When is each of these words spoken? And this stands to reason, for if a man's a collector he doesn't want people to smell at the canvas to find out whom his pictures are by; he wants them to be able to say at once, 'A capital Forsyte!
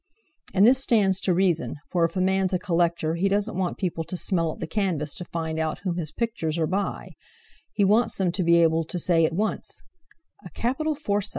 And 0.55 0.65
this 0.65 0.81
stands 0.81 1.21
to 1.21 1.33
reason, 1.35 1.75
for 1.91 2.05
if 2.05 2.15
a 2.15 2.21
man's 2.21 2.53
a 2.53 2.57
collector 2.57 3.13
he 3.13 3.29
doesn't 3.29 3.55
want 3.55 3.77
people 3.77 4.03
to 4.05 4.17
smell 4.17 4.51
at 4.51 4.59
the 4.59 4.65
canvas 4.65 5.13
to 5.13 5.25
find 5.25 5.59
out 5.59 5.81
whom 5.83 5.97
his 5.97 6.11
pictures 6.11 6.57
are 6.57 6.65
by; 6.65 7.09
he 7.71 7.85
wants 7.85 8.17
them 8.17 8.31
to 8.31 8.43
be 8.43 8.63
able 8.63 8.83
to 8.85 8.97
say 8.97 9.25
at 9.25 9.31
once, 9.35 9.83
'A 10.43 10.49
capital 10.55 10.95
Forsyte! 10.95 11.29